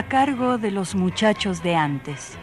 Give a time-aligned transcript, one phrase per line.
[0.00, 2.38] A cargo de los muchachos de antes.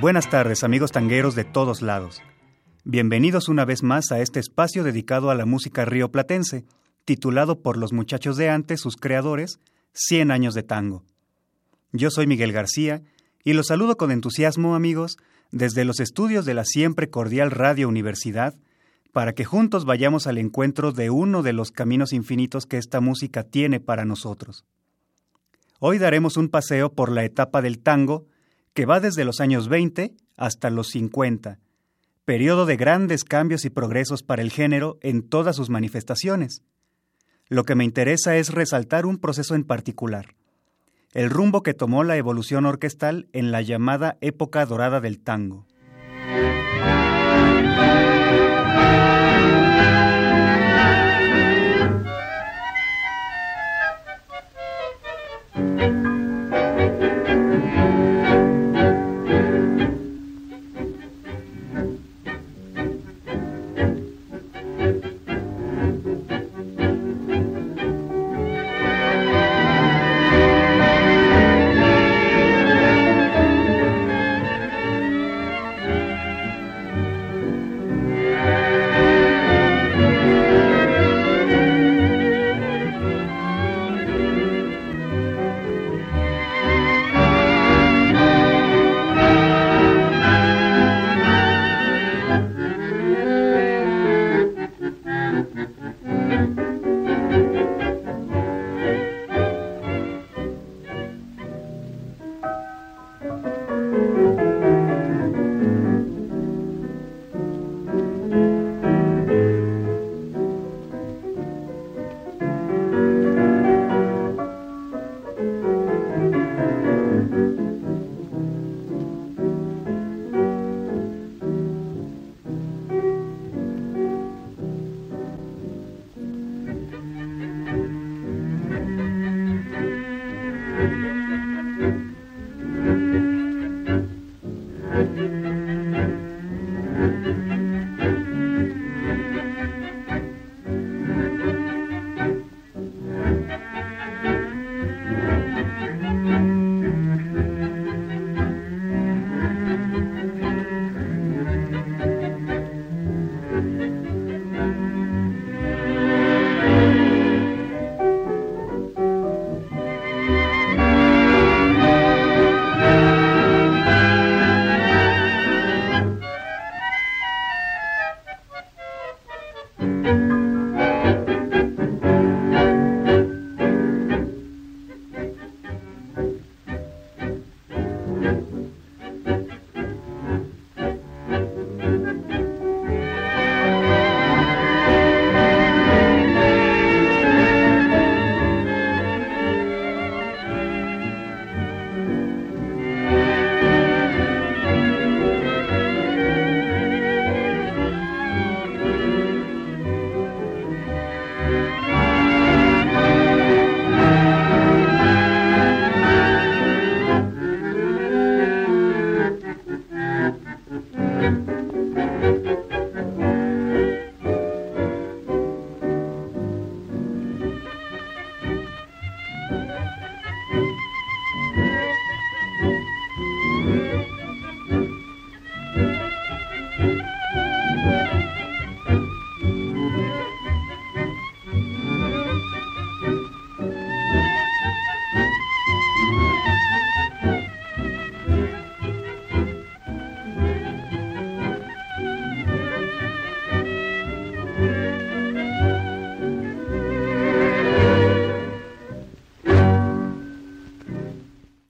[0.00, 2.20] Buenas tardes, amigos tangueros de todos lados.
[2.82, 6.64] Bienvenidos una vez más a este espacio dedicado a la música rioplatense,
[7.04, 9.60] titulado por los muchachos de antes, sus creadores,
[9.92, 11.04] 100 años de tango.
[11.92, 13.04] Yo soy Miguel García
[13.44, 15.18] y los saludo con entusiasmo, amigos,
[15.52, 18.56] desde los estudios de la siempre cordial Radio Universidad,
[19.12, 23.42] para que juntos vayamos al encuentro de uno de los caminos infinitos que esta música
[23.42, 24.64] tiene para nosotros.
[25.78, 28.26] Hoy daremos un paseo por la etapa del tango
[28.74, 31.58] que va desde los años 20 hasta los 50,
[32.24, 36.62] periodo de grandes cambios y progresos para el género en todas sus manifestaciones.
[37.48, 40.34] Lo que me interesa es resaltar un proceso en particular,
[41.12, 45.66] el rumbo que tomó la evolución orquestal en la llamada época dorada del tango.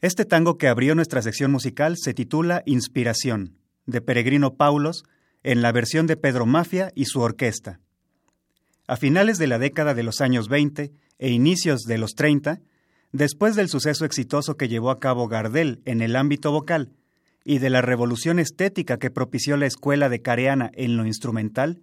[0.02, 5.04] Este tango que abrió nuestra sección musical se titula Inspiración, de Peregrino Paulos,
[5.42, 7.80] en la versión de Pedro Mafia y su orquesta.
[8.86, 12.60] A finales de la década de los años 20, e inicios de los 30,
[13.12, 16.92] después del suceso exitoso que llevó a cabo Gardel en el ámbito vocal
[17.44, 21.82] y de la revolución estética que propició la escuela de Careana en lo instrumental,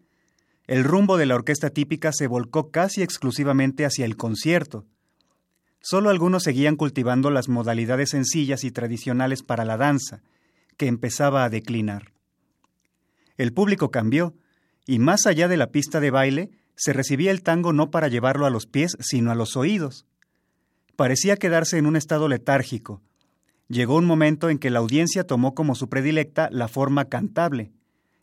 [0.66, 4.86] el rumbo de la orquesta típica se volcó casi exclusivamente hacia el concierto.
[5.90, 10.22] Solo algunos seguían cultivando las modalidades sencillas y tradicionales para la danza,
[10.76, 12.12] que empezaba a declinar.
[13.38, 14.36] El público cambió,
[14.86, 18.46] y más allá de la pista de baile, se recibía el tango no para llevarlo
[18.46, 20.06] a los pies, sino a los oídos.
[20.98, 23.02] Parecía quedarse en un estado letárgico.
[23.70, 27.72] Llegó un momento en que la audiencia tomó como su predilecta la forma cantable,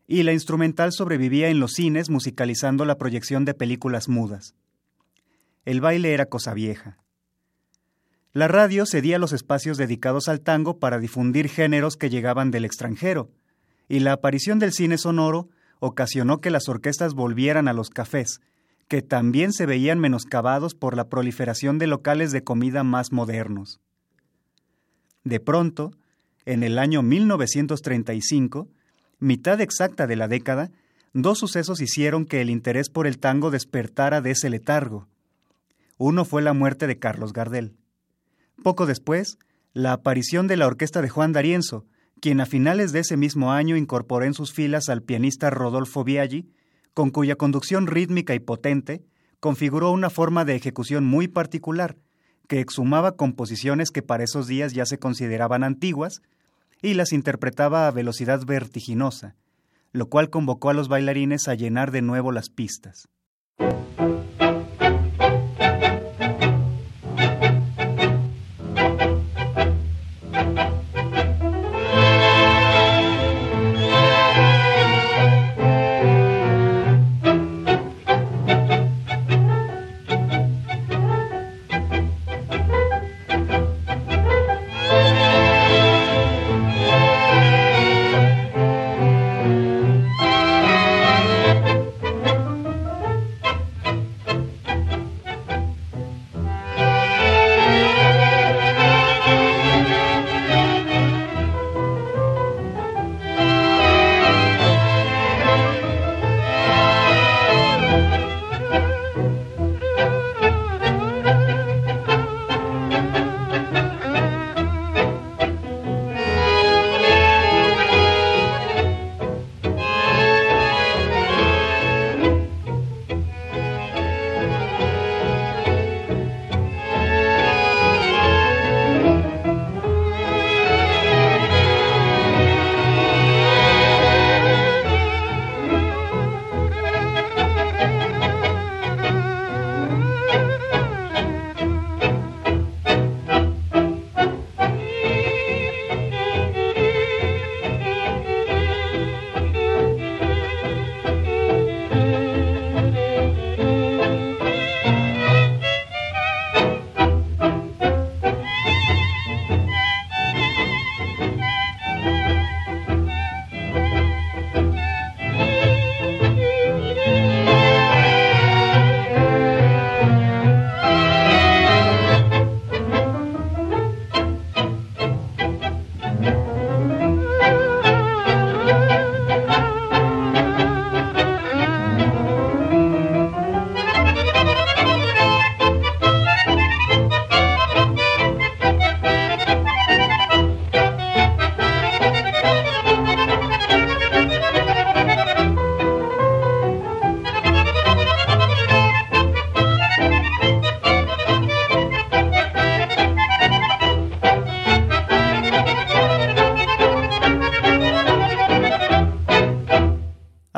[0.06, 4.54] y la instrumental sobrevivía en los cines musicalizando la proyección de películas mudas.
[5.64, 6.98] El baile era cosa vieja.
[8.34, 13.30] La radio cedía los espacios dedicados al tango para difundir géneros que llegaban del extranjero,
[13.88, 15.48] y la aparición del cine sonoro
[15.78, 18.40] ocasionó que las orquestas volvieran a los cafés,
[18.88, 23.80] que también se veían menoscabados por la proliferación de locales de comida más modernos.
[25.22, 25.92] De pronto,
[26.44, 28.66] en el año 1935,
[29.20, 30.72] mitad exacta de la década,
[31.12, 35.06] dos sucesos hicieron que el interés por el tango despertara de ese letargo.
[35.98, 37.76] Uno fue la muerte de Carlos Gardel.
[38.62, 39.38] Poco después,
[39.72, 41.84] la aparición de la orquesta de Juan D'Arienzo,
[42.20, 46.48] quien a finales de ese mismo año incorporó en sus filas al pianista Rodolfo Biaggi,
[46.94, 49.04] con cuya conducción rítmica y potente
[49.40, 51.96] configuró una forma de ejecución muy particular,
[52.48, 56.22] que exhumaba composiciones que para esos días ya se consideraban antiguas
[56.80, 59.34] y las interpretaba a velocidad vertiginosa,
[59.92, 63.08] lo cual convocó a los bailarines a llenar de nuevo las pistas.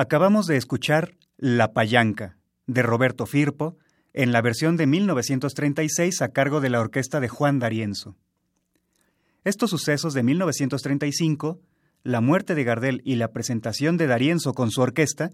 [0.06, 2.36] Acabamos de escuchar La Payanca,
[2.68, 3.76] de Roberto Firpo,
[4.14, 8.14] en la versión de 1936 a cargo de la orquesta de Juan D'Arienzo.
[9.42, 11.60] Estos sucesos de 1935,
[12.04, 15.32] la muerte de Gardel y la presentación de D'Arienzo con su orquesta,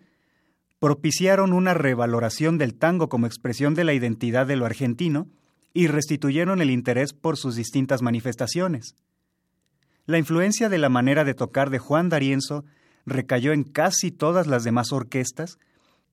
[0.79, 5.29] propiciaron una revaloración del tango como expresión de la identidad de lo argentino
[5.75, 8.97] y restituyeron el interés por sus distintas manifestaciones.
[10.07, 12.65] La influencia de la manera de tocar de Juan D'Arienzo
[13.07, 15.59] recayó en casi todas las demás orquestas,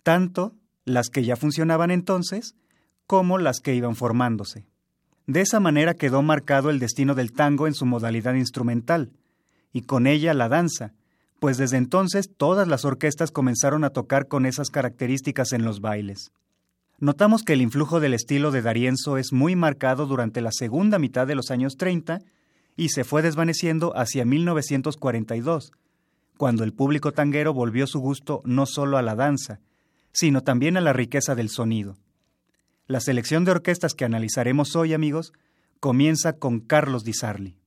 [0.03, 0.53] tanto
[0.86, 2.55] las que ya funcionaban entonces
[3.05, 4.65] como las que iban formándose.
[5.27, 9.12] De esa manera quedó marcado el destino del tango en su modalidad instrumental,
[9.72, 10.93] y con ella la danza,
[11.39, 16.31] pues desde entonces todas las orquestas comenzaron a tocar con esas características en los bailes.
[17.00, 21.27] notamos que el influjo del estilo de Darienzo es muy marcado durante la segunda mitad
[21.27, 22.19] de los años 30
[22.75, 25.72] y se fue desvaneciendo hacia 1942,
[26.39, 29.60] cuando el público tanguero volvió su gusto no solo a la danza,
[30.13, 31.98] sino también a la riqueza del sonido.
[32.88, 35.34] La selección de orquestas que analizaremos hoy, amigos,
[35.81, 37.58] comienza con Carlos Di Sarli.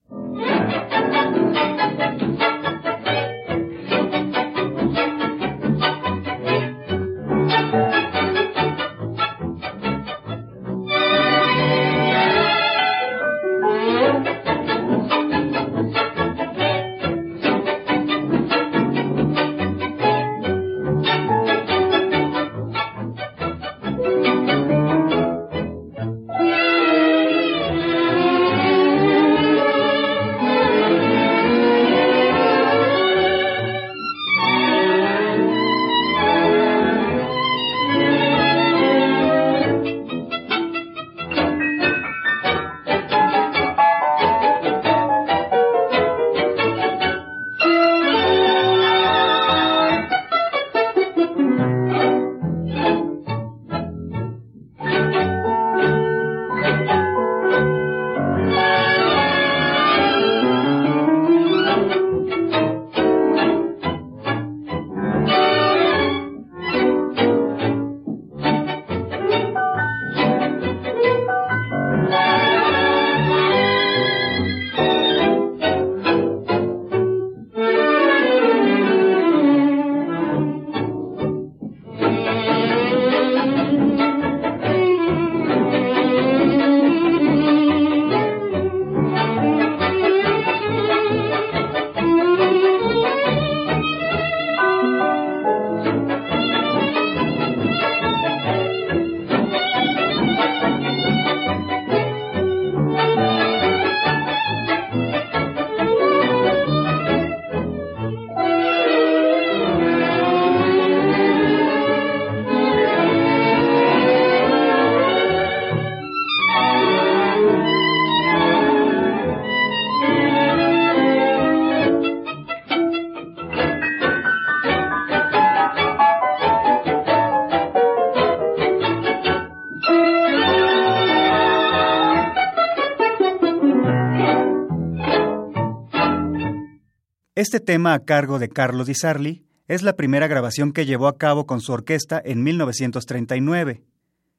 [137.42, 141.18] Este tema a cargo de Carlo Di Sarli es la primera grabación que llevó a
[141.18, 143.82] cabo con su orquesta en 1939,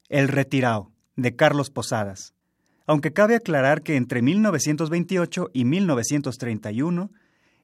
[0.08, 2.34] El Retirao, de Carlos Posadas.
[2.88, 7.12] Aunque cabe aclarar que entre 1928 y 1931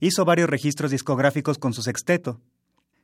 [0.01, 2.41] hizo varios registros discográficos con su sexteto.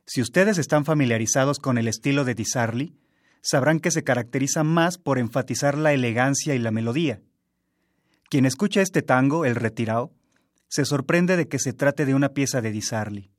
[0.04, 2.94] Si ustedes están familiarizados con el estilo de Di Sarli,
[3.40, 7.22] sabrán que se caracteriza más por enfatizar la elegancia y la melodía.
[8.28, 10.12] Quien escucha este tango, El Retirao,
[10.68, 13.30] se sorprende de que se trate de una pieza de Di Sarli.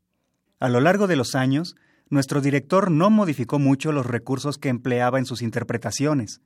[0.60, 1.76] A lo largo de los años,
[2.10, 6.42] nuestro director no modificó mucho los recursos que empleaba en sus interpretaciones.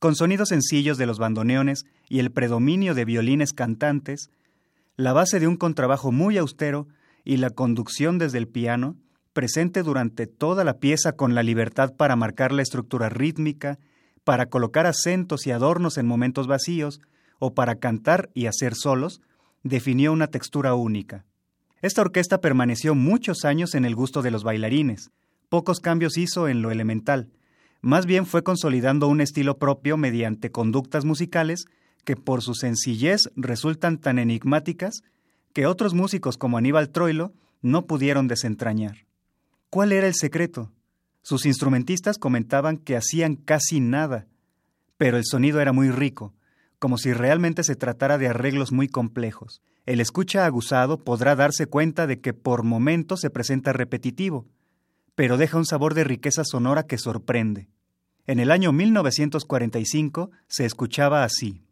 [0.00, 4.30] Con sonidos sencillos de los bandoneones y el predominio de violines cantantes,
[4.96, 6.88] la base de un contrabajo muy austero
[7.24, 8.96] y la conducción desde el piano,
[9.32, 13.78] presente durante toda la pieza con la libertad para marcar la estructura rítmica,
[14.24, 17.00] para colocar acentos y adornos en momentos vacíos,
[17.38, 19.20] o para cantar y hacer solos,
[19.62, 21.24] definió una textura única.
[21.80, 25.10] Esta orquesta permaneció muchos años en el gusto de los bailarines.
[25.48, 27.30] Pocos cambios hizo en lo elemental.
[27.80, 31.64] Más bien fue consolidando un estilo propio mediante conductas musicales
[32.04, 35.02] que por su sencillez resultan tan enigmáticas
[35.52, 39.06] que otros músicos como Aníbal Troilo no pudieron desentrañar.
[39.70, 40.70] ¿Cuál era el secreto?
[41.22, 44.26] Sus instrumentistas comentaban que hacían casi nada,
[44.96, 46.34] pero el sonido era muy rico,
[46.82, 49.62] como si realmente se tratara de arreglos muy complejos.
[49.86, 54.48] El escucha aguzado podrá darse cuenta de que por momentos se presenta repetitivo,
[55.14, 57.68] pero deja un sabor de riqueza sonora que sorprende.
[58.26, 61.62] En el año 1945 se escuchaba así.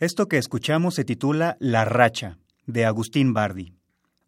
[0.00, 3.74] Esto que escuchamos se titula La Racha, de Agustín Bardi.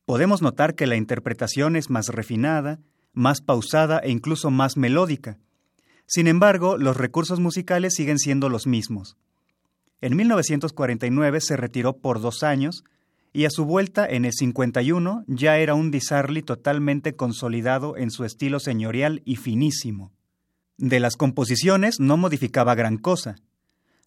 [0.04, 2.78] Podemos notar que la interpretación es más refinada,
[3.14, 5.38] más pausada e incluso más melódica.
[6.04, 9.16] Sin embargo, los recursos musicales siguen siendo los mismos.
[10.02, 12.84] En 1949 se retiró por dos años
[13.32, 18.26] y a su vuelta en el 51 ya era un Disarli totalmente consolidado en su
[18.26, 20.12] estilo señorial y finísimo.
[20.76, 23.36] De las composiciones no modificaba gran cosa.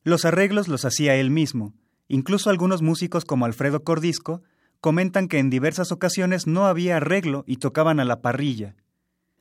[0.06, 1.74] Los arreglos los hacía él mismo.
[2.08, 4.44] Incluso algunos músicos como Alfredo Cordisco
[4.80, 8.76] comentan que en diversas ocasiones no había arreglo y tocaban a la parrilla.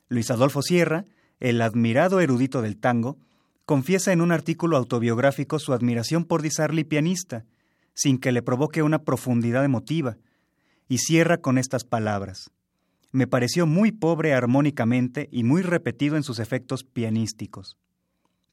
[0.09, 1.05] Luis Adolfo Sierra,
[1.39, 3.19] el admirado erudito del tango,
[3.67, 7.45] confiesa en un artículo autobiográfico su admiración por Di Sarli pianista,
[7.93, 10.17] sin que le provoque una profundidad emotiva,
[10.89, 12.49] y cierra con estas palabras.
[13.11, 17.77] Me pareció muy pobre armónicamente y muy repetido en sus efectos pianísticos.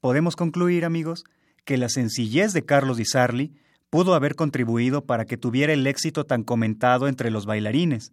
[0.00, 1.24] Podemos concluir, amigos,
[1.64, 3.52] que la sencillez de Carlos Di Sarli
[3.90, 8.12] pudo haber contribuido para que tuviera el éxito tan comentado entre los bailarines,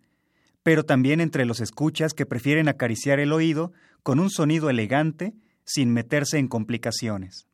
[0.64, 3.72] pero también entre los escuchas que prefieren acariciar el oído
[4.04, 5.34] con un sonido elegante
[5.64, 7.49] sin meterse en complicaciones.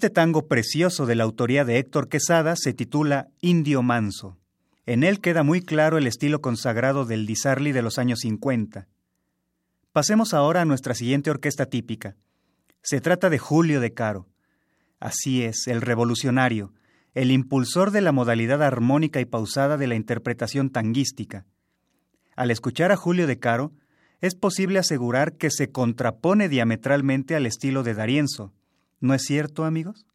[0.00, 4.38] Este tango precioso de la autoría de Héctor Quesada se titula Indio Manso.
[4.86, 8.88] En él queda muy claro el estilo consagrado del Disarli de los años 50.
[9.92, 12.16] Pasemos ahora a nuestra siguiente orquesta típica.
[12.80, 14.26] Se trata de Julio de Caro.
[15.00, 16.72] Así es, el revolucionario,
[17.12, 21.44] el impulsor de la modalidad armónica y pausada de la interpretación tanguística.
[22.36, 23.74] Al escuchar a Julio de Caro,
[24.22, 28.54] es posible asegurar que se contrapone diametralmente al estilo de Darienzo,
[29.00, 30.06] ¿No es cierto, amigos?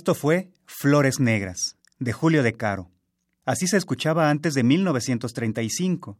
[0.00, 2.90] Esto fue Flores Negras, de Julio de Caro.
[3.44, 6.18] Así se escuchaba antes de 1935.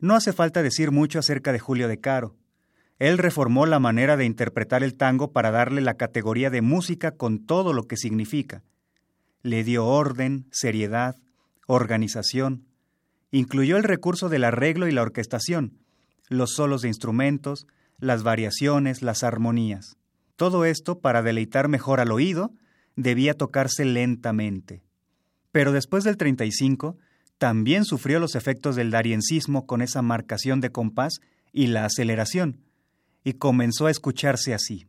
[0.00, 2.34] No hace falta decir mucho acerca de Julio de Caro.
[2.98, 7.46] Él reformó la manera de interpretar el tango para darle la categoría de música con
[7.46, 8.64] todo lo que significa.
[9.40, 11.14] Le dio orden, seriedad,
[11.68, 12.66] organización.
[13.30, 15.78] Incluyó el recurso del arreglo y la orquestación,
[16.28, 17.68] los solos de instrumentos,
[18.00, 19.96] las variaciones, las armonías.
[20.34, 22.50] Todo esto, para deleitar mejor al oído,
[22.96, 24.82] debía tocarse lentamente.
[25.52, 26.96] Pero después del 35,
[27.38, 31.20] también sufrió los efectos del dariencismo con esa marcación de compás
[31.52, 32.60] y la aceleración,
[33.24, 34.86] y comenzó a escucharse así.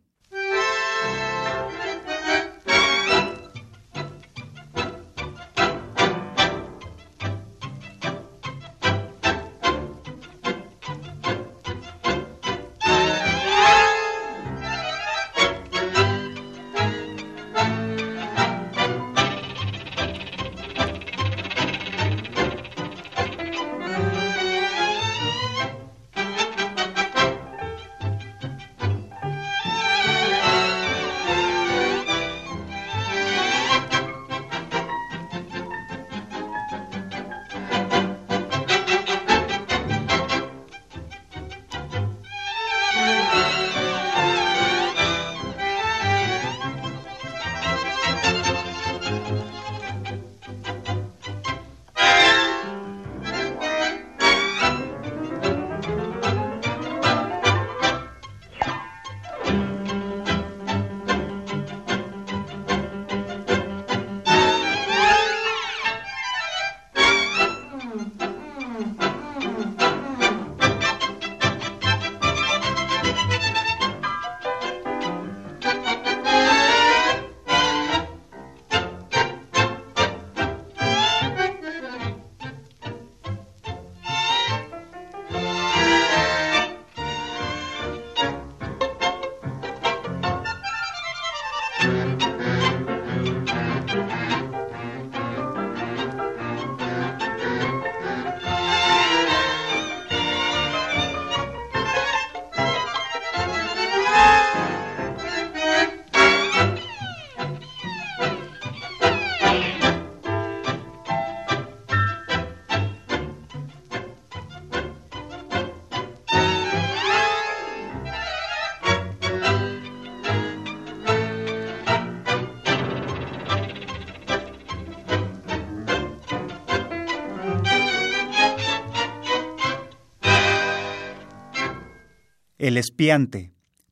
[132.59, 133.51] El espiante,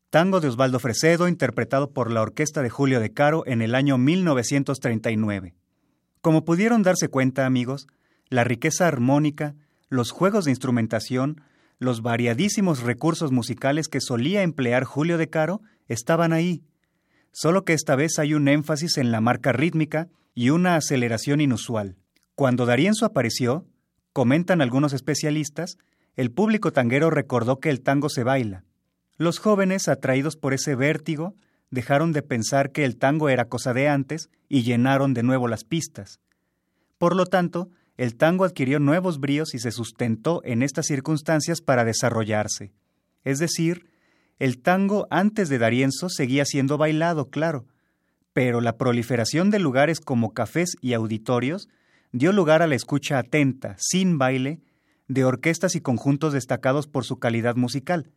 [0.09, 3.99] tango de Osvaldo Fresedo interpretado por la orquesta de Julio de Caro en el año
[3.99, 5.53] 1939.
[6.19, 7.85] Como pudieron darse cuenta, amigos,
[8.27, 9.53] la riqueza armónica,
[9.87, 11.41] los juegos de instrumentación,
[11.77, 16.63] los variadísimos recursos musicales que solía emplear Julio de Caro estaban ahí,
[17.31, 21.97] solo que esta vez hay un énfasis en la marca rítmica y una aceleración inusual.
[22.33, 23.67] Cuando Darienzo apareció,
[24.11, 25.77] comentan algunos especialistas,
[26.15, 28.63] el público tanguero recordó que el tango se baila.
[29.17, 31.35] Los jóvenes, atraídos por ese vértigo,
[31.71, 35.63] dejaron de pensar que el tango era cosa de antes y llenaron de nuevo las
[35.63, 36.19] pistas.
[36.97, 41.85] Por lo tanto, el tango adquirió nuevos bríos y se sustentó en estas circunstancias para
[41.85, 42.73] desarrollarse.
[43.23, 43.89] Es decir,
[44.37, 47.65] el tango antes de Darienzo seguía siendo bailado, claro,
[48.33, 51.69] pero la proliferación de lugares como cafés y auditorios
[52.11, 54.59] dio lugar a la escucha atenta, sin baile,
[55.07, 58.11] de orquestas y conjuntos destacados por su calidad musical.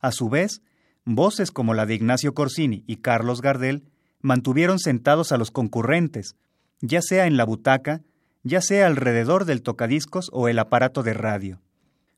[0.00, 0.62] A su vez,
[1.04, 3.84] voces como la de Ignacio Corsini y Carlos Gardel
[4.20, 6.36] mantuvieron sentados a los concurrentes,
[6.80, 8.02] ya sea en la butaca,
[8.42, 11.60] ya sea alrededor del tocadiscos o el aparato de radio.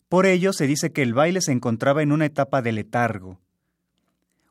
[0.08, 3.40] Por ello se dice que el baile se encontraba en una etapa de letargo.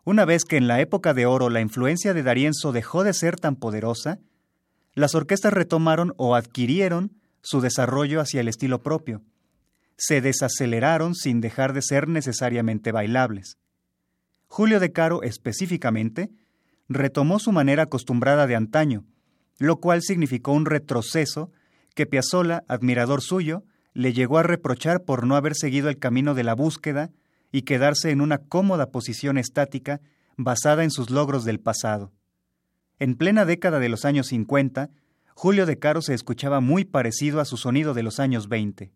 [0.03, 3.35] Una vez que en la época de oro la influencia de Darienzo dejó de ser
[3.35, 4.19] tan poderosa,
[4.93, 9.21] las orquestas retomaron o adquirieron su desarrollo hacia el estilo propio,
[10.03, 13.59] se desaceleraron sin dejar de ser necesariamente bailables.
[14.47, 16.31] Julio de Caro específicamente
[16.89, 19.05] retomó su manera acostumbrada de antaño,
[19.59, 21.51] lo cual significó un retroceso
[21.93, 26.45] que Piazzolla, admirador suyo, le llegó a reprochar por no haber seguido el camino de
[26.45, 27.11] la búsqueda
[27.51, 30.01] y quedarse en una cómoda posición estática
[30.35, 32.11] basada en sus logros del pasado.
[32.97, 34.89] En plena década de los años 50,
[35.35, 38.91] Julio de Caro se escuchaba muy parecido a su sonido de los años 20.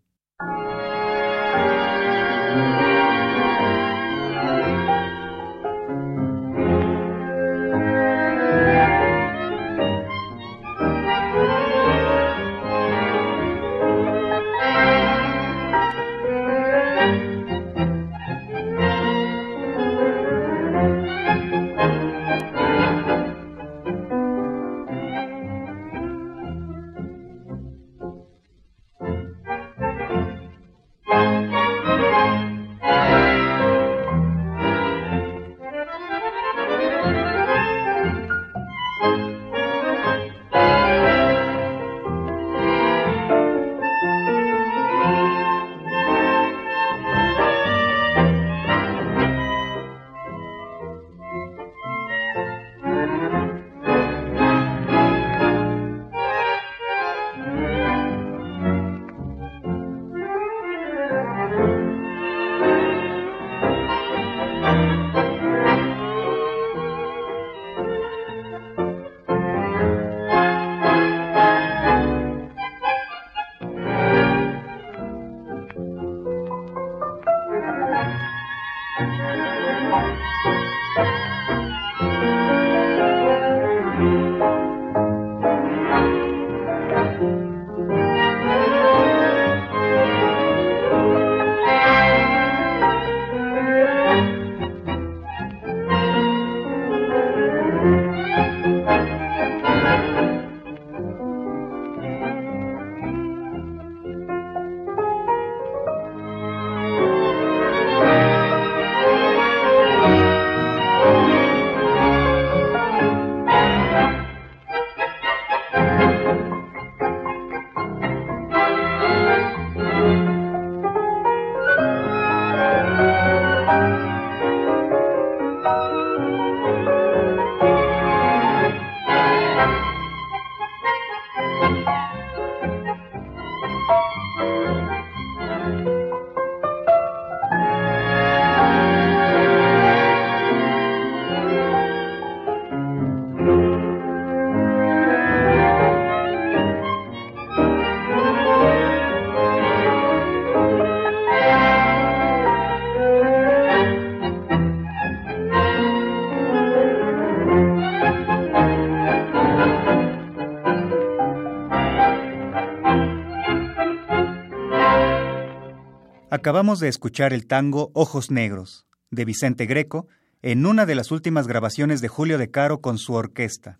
[166.46, 170.08] Acabamos de escuchar el tango Ojos Negros, de Vicente Greco,
[170.44, 173.80] en una de las últimas grabaciones de Julio de Caro con su orquesta.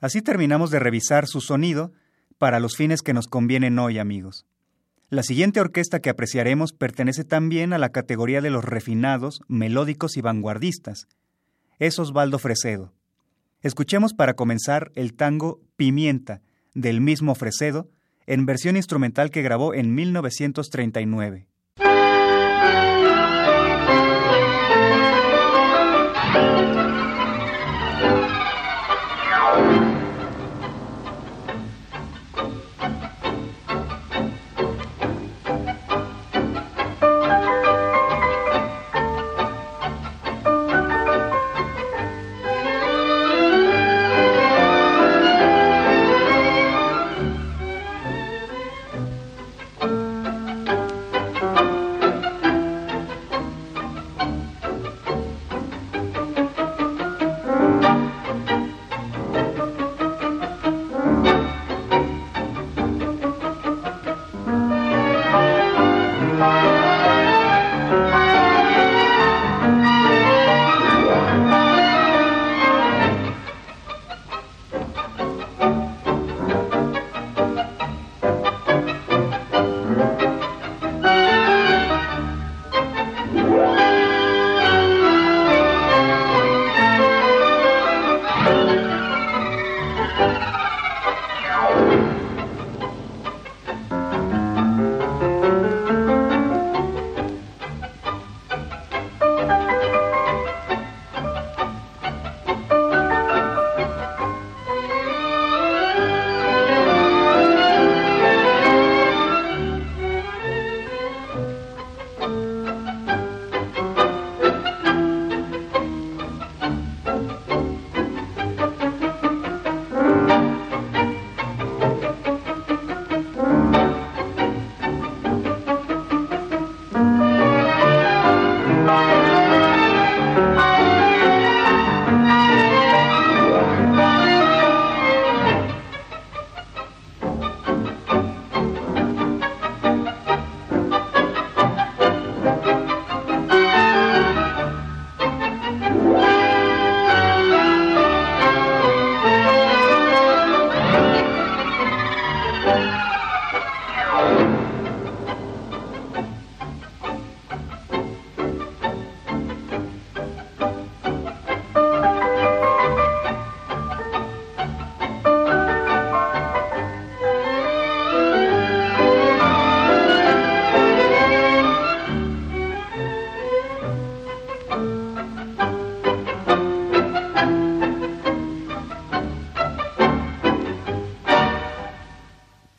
[0.00, 1.92] Así terminamos de revisar su sonido
[2.38, 4.46] para los fines que nos convienen hoy, amigos.
[5.10, 10.22] La siguiente orquesta que apreciaremos pertenece también a la categoría de los refinados, melódicos y
[10.22, 11.08] vanguardistas.
[11.78, 12.94] Es Osvaldo Fresedo.
[13.60, 16.40] Escuchemos para comenzar el tango Pimienta,
[16.72, 17.90] del mismo Fresedo,
[18.24, 21.46] en versión instrumental que grabó en 1939.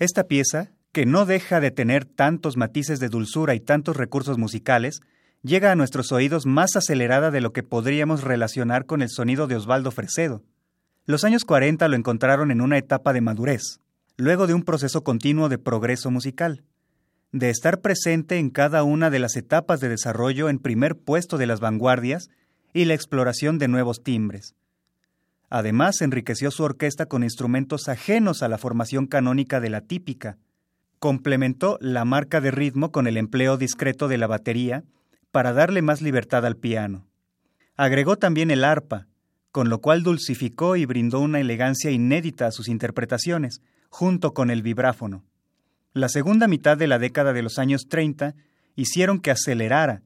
[0.08, 5.02] Esta pieza, que no deja de tener tantos matices de dulzura y tantos recursos musicales,
[5.44, 9.58] llega a nuestros oídos más acelerada de lo que podríamos relacionar con el sonido de
[9.58, 10.44] Osvaldo Fresedo.
[11.06, 13.82] Los años 40 lo encontraron en una etapa de madurez,
[14.16, 16.64] luego de un proceso continuo de progreso musical,
[17.34, 21.48] de estar presente en cada una de las etapas de desarrollo en primer puesto de
[21.48, 22.30] las vanguardias
[22.72, 24.56] y la exploración de nuevos timbres.
[25.50, 30.38] Además, enriqueció su orquesta con instrumentos ajenos a la formación canónica de la típica.
[31.00, 34.84] Complementó la marca de ritmo con el empleo discreto de la batería
[35.32, 37.08] para darle más libertad al piano.
[37.76, 39.08] Agregó también el arpa,
[39.52, 44.62] con lo cual dulcificó y brindó una elegancia inédita a sus interpretaciones, junto con el
[44.62, 45.24] vibráfono.
[45.94, 48.36] La segunda mitad de la década de los años 30
[48.76, 50.04] hicieron que acelerara,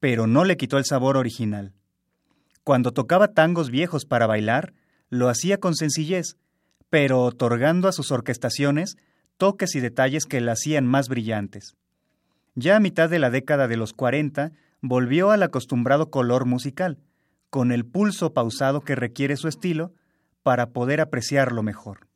[0.00, 1.74] pero no le quitó el sabor original.
[2.64, 4.74] Cuando tocaba tangos viejos para bailar,
[5.10, 6.36] lo hacía con sencillez,
[6.90, 8.96] pero otorgando a sus orquestaciones
[9.36, 11.76] toques y detalles que la hacían más brillantes.
[12.54, 16.98] Ya a mitad de la década de los 40 volvió al acostumbrado color musical,
[17.50, 19.92] con el pulso pausado que requiere su estilo
[20.42, 22.08] para poder apreciarlo mejor.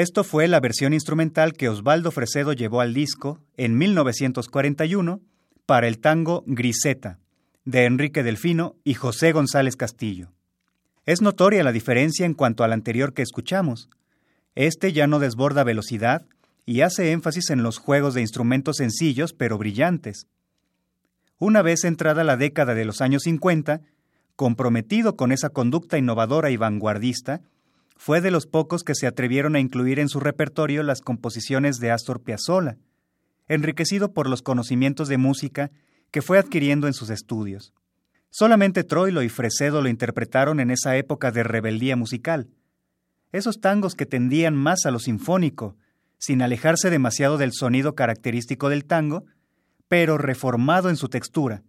[0.00, 5.20] Esto fue la versión instrumental que Osvaldo Fresedo llevó al disco en 1941
[5.66, 7.18] para el tango Griseta,
[7.66, 10.32] de Enrique Delfino y José González Castillo.
[11.04, 13.90] Es notoria la diferencia en cuanto al anterior que escuchamos.
[14.54, 16.24] Este ya no desborda velocidad
[16.64, 20.28] y hace énfasis en los juegos de instrumentos sencillos pero brillantes.
[21.38, 23.82] Una vez entrada la década de los años 50,
[24.34, 27.42] comprometido con esa conducta innovadora y vanguardista,
[28.00, 31.90] fue de los pocos que se atrevieron a incluir en su repertorio las composiciones de
[31.90, 32.78] Astor Piazzolla,
[33.46, 35.70] enriquecido por los conocimientos de música
[36.10, 37.74] que fue adquiriendo en sus estudios.
[38.30, 42.48] Solamente Troilo y Fresedo lo interpretaron en esa época de rebeldía musical.
[43.32, 45.76] Esos tangos que tendían más a lo sinfónico,
[46.16, 49.26] sin alejarse demasiado del sonido característico del tango,
[49.88, 51.64] pero reformado en su textura,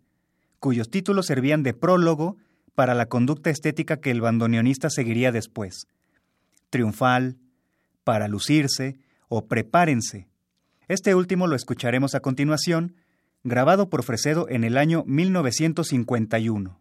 [0.60, 2.38] cuyos títulos servían de prólogo
[2.74, 5.88] para la conducta estética que el bandoneonista seguiría después
[6.72, 7.38] triunfal,
[8.04, 8.98] para lucirse
[9.30, 10.28] o prepárense.
[10.88, 12.96] Este último lo escucharemos a continuación,
[13.44, 16.80] grabado por Fresedo en el año 1951.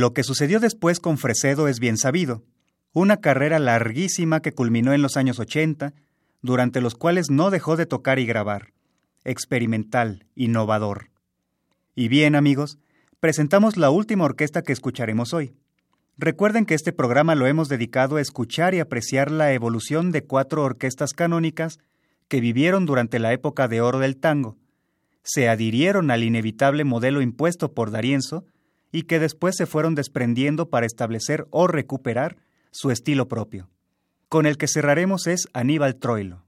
[0.00, 2.42] Lo que sucedió después con Fresedo es bien sabido.
[2.94, 5.92] Una carrera larguísima que culminó en los años 80,
[6.40, 8.72] durante los cuales no dejó de tocar y grabar.
[9.24, 11.10] Experimental, innovador.
[11.94, 12.78] Y bien, amigos,
[13.20, 15.54] presentamos la última orquesta que escucharemos hoy.
[16.16, 20.64] Recuerden que este programa lo hemos dedicado a escuchar y apreciar la evolución de cuatro
[20.64, 21.78] orquestas canónicas
[22.26, 24.56] que vivieron durante la época de oro del tango,
[25.22, 28.46] se adhirieron al inevitable modelo impuesto por Darienzo
[28.92, 32.36] y que después se fueron desprendiendo para establecer o recuperar
[32.70, 33.68] su estilo propio.
[34.28, 36.44] Con el que cerraremos es Aníbal Troilo.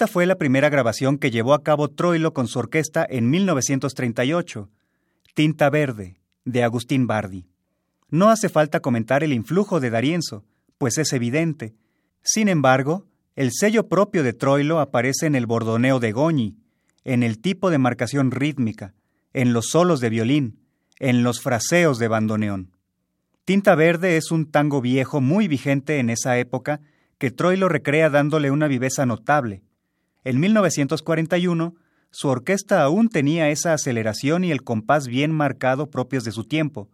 [0.00, 4.70] Esta fue la primera grabación que llevó a cabo Troilo con su orquesta en 1938,
[5.34, 7.44] Tinta Verde, de Agustín Bardi.
[8.08, 10.46] No hace falta comentar el influjo de Darienzo,
[10.78, 11.74] pues es evidente.
[12.22, 13.04] Sin embargo,
[13.36, 16.56] el sello propio de Troilo aparece en el bordoneo de Goñi,
[17.04, 18.94] en el tipo de marcación rítmica,
[19.34, 20.60] en los solos de violín,
[20.98, 22.72] en los fraseos de bandoneón.
[23.44, 26.80] Tinta Verde es un tango viejo muy vigente en esa época
[27.18, 29.62] que Troilo recrea dándole una viveza notable,
[30.24, 31.74] en 1941,
[32.10, 36.90] su orquesta aún tenía esa aceleración y el compás bien marcado propios de su tiempo,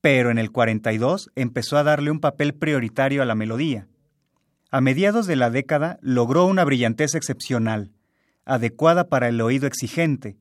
[0.00, 3.86] pero en el 42 empezó a darle un papel prioritario a la melodía.
[4.70, 7.92] A mediados de la década logró una brillantez excepcional,
[8.44, 10.36] adecuada para el oído exigente,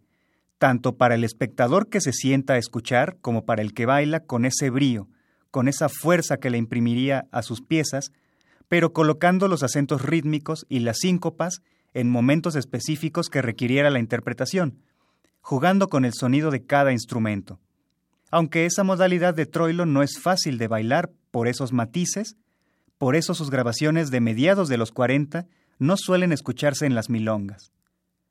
[0.58, 4.46] tanto para el espectador que se sienta a escuchar como para el que baila con
[4.46, 5.08] ese brío,
[5.52, 8.12] con esa fuerza que le imprimiría a sus piezas,
[8.68, 11.62] pero colocando los acentos rítmicos y las síncopas
[11.94, 14.80] en momentos específicos que requiriera la interpretación,
[15.42, 17.60] jugando con el sonido de cada instrumento.
[18.30, 22.36] Aunque esa modalidad de Troilo no es fácil de bailar por esos matices,
[22.98, 25.48] por eso sus grabaciones de mediados de los 40
[25.80, 27.72] no suelen escucharse en las milongas.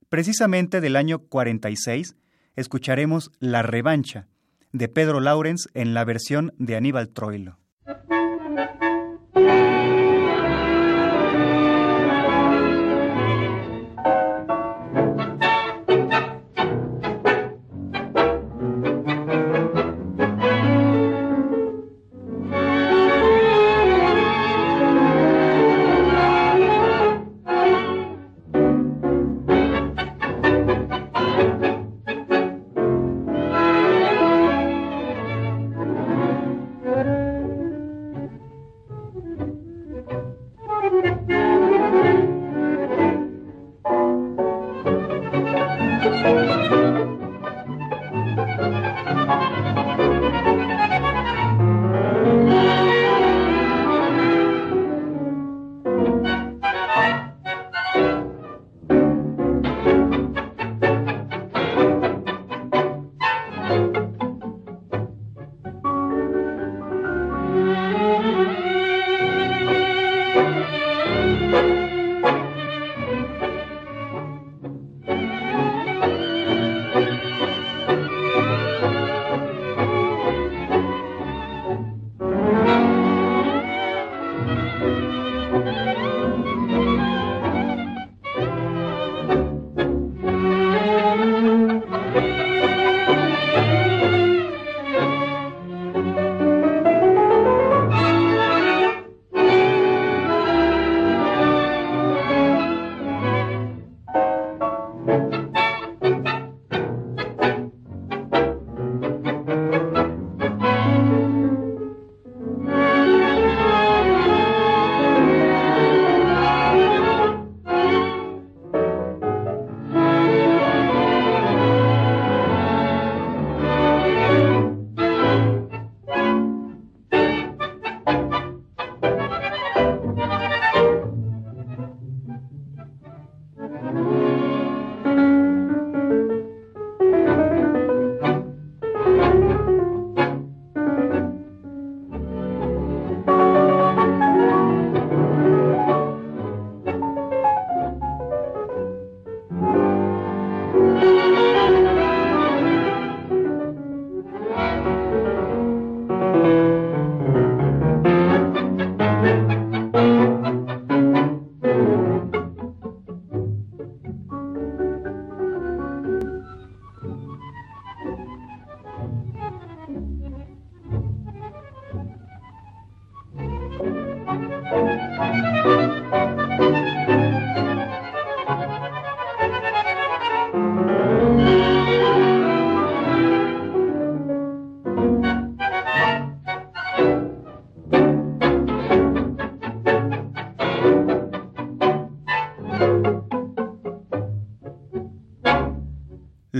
[0.08, 2.16] Precisamente del año 46
[2.56, 4.26] escucharemos La Revancha,
[4.72, 7.58] de Pedro Laurens en la versión de Aníbal Troilo.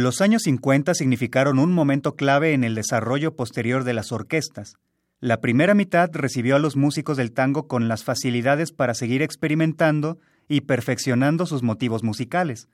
[0.06, 4.76] Los años 50 significaron un momento clave en el desarrollo posterior de las orquestas.
[5.18, 10.20] La primera mitad recibió a los músicos del tango con las facilidades para seguir experimentando
[10.46, 12.68] y perfeccionando sus motivos musicales.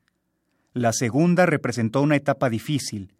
[0.74, 3.14] La segunda representó una etapa difícil,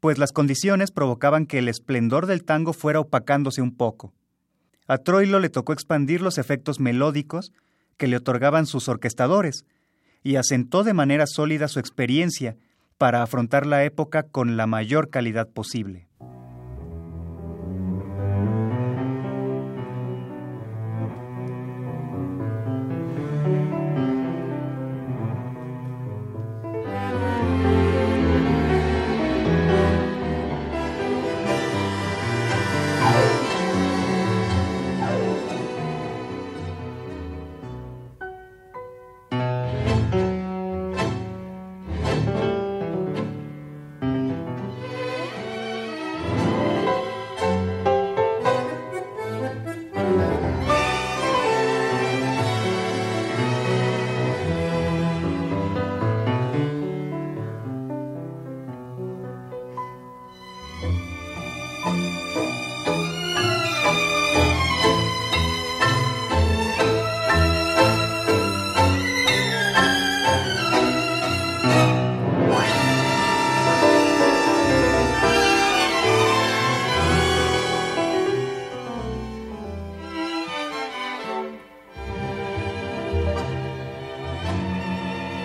[0.00, 4.14] pues las condiciones provocaban que el esplendor del tango fuera opacándose un poco.
[4.88, 7.52] A Troilo le tocó expandir los efectos melódicos
[7.98, 9.66] que le otorgaban sus orquestadores,
[10.22, 12.56] y asentó de manera sólida su experiencia
[13.02, 16.06] para afrontar la época con la mayor calidad posible.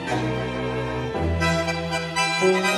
[0.08, 0.26] thank
[2.66, 2.77] you.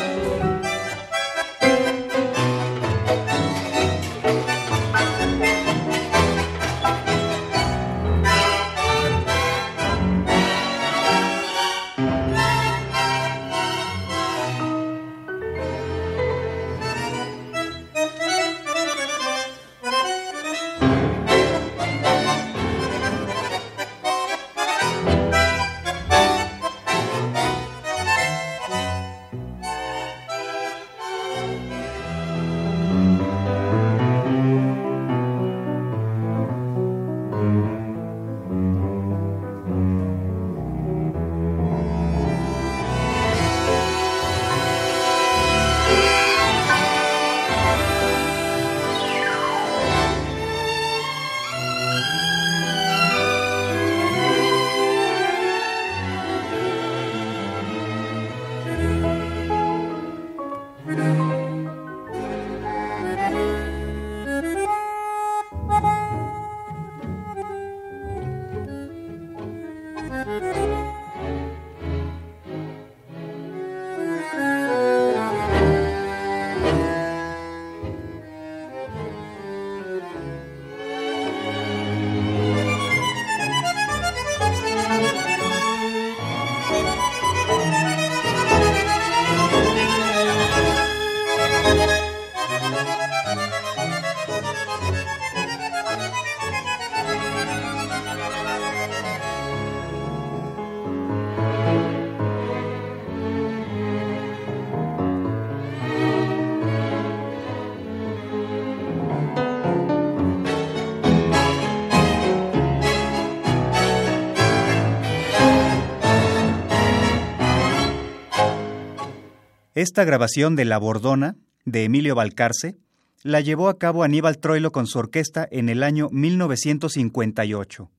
[119.80, 122.76] Esta grabación de La Bordona, de Emilio Balcarce,
[123.24, 127.90] la llevó a cabo Aníbal Troilo con su orquesta en el año 1958.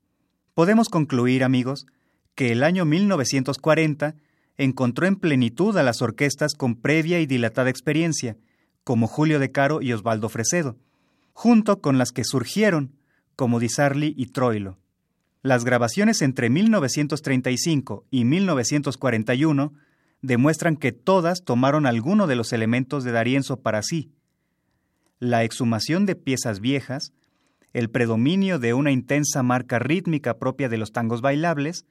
[0.53, 1.87] Podemos concluir, amigos,
[2.35, 4.14] que el año 1940
[4.59, 8.37] encontró en plenitud a las orquestas con previa y dilatada experiencia,
[8.85, 10.76] como Julio de Caro y Osvaldo Fresedo,
[11.33, 12.93] junto con las que surgieron,
[13.37, 14.76] como Di Sarli y Troilo.
[15.41, 19.72] Las grabaciones entre 1935 y 1941
[20.23, 24.11] demuestran que todas tomaron alguno de los elementos de Darienzo para sí.
[25.18, 27.12] La exhumación de piezas viejas,
[27.73, 31.87] el predominio de una intensa marca rítmica propia de los tangos bailables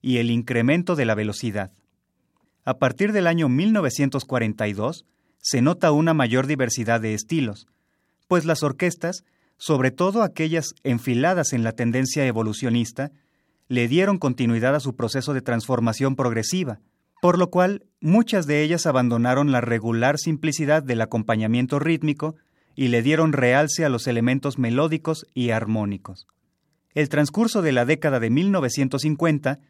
[0.00, 1.72] y el incremento de la velocidad.
[2.64, 5.06] A partir del año 1942
[5.38, 7.66] se nota una mayor diversidad de estilos,
[8.28, 9.24] pues las orquestas,
[9.56, 13.10] sobre todo aquellas enfiladas en la tendencia evolucionista,
[13.68, 16.80] le dieron continuidad a su proceso de transformación progresiva,
[17.22, 22.34] por lo cual muchas de ellas abandonaron la regular simplicidad del acompañamiento rítmico
[22.74, 26.26] y le dieron realce a los elementos melódicos y armónicos.
[26.94, 29.60] El transcurso de la década de 1950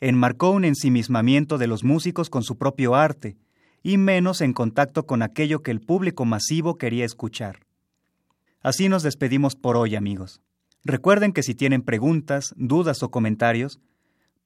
[0.00, 3.36] enmarcó un ensimismamiento de los músicos con su propio arte
[3.82, 7.66] y menos en contacto con aquello que el público masivo quería escuchar.
[8.62, 10.40] Así nos despedimos por hoy, amigos.
[10.82, 13.80] Recuerden que si tienen preguntas, dudas o comentarios,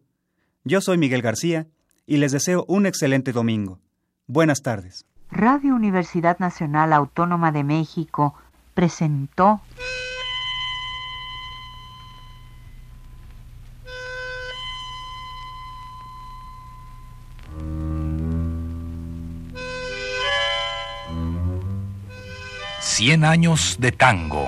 [0.63, 1.67] Yo soy Miguel García
[2.05, 3.79] y les deseo un excelente domingo.
[4.27, 5.05] Buenas tardes.
[5.31, 8.35] Radio Universidad Nacional Autónoma de México
[8.73, 9.61] presentó
[22.79, 24.47] Cien años de tango.